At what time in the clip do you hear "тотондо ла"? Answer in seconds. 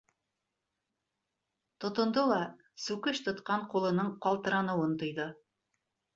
1.85-2.39